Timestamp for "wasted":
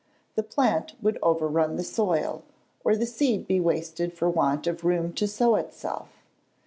3.59-4.13